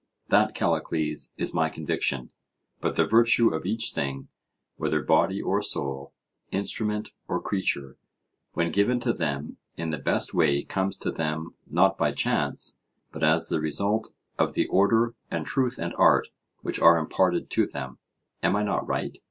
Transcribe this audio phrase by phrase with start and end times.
[0.29, 2.31] That, Callicles, is my conviction.
[2.79, 4.29] But the virtue of each thing,
[4.77, 6.11] whether body or soul,
[6.51, 7.97] instrument or creature,
[8.53, 12.79] when given to them in the best way comes to them not by chance
[13.11, 16.29] but as the result of the order and truth and art
[16.63, 17.99] which are imparted to them:
[18.41, 19.15] Am I not right?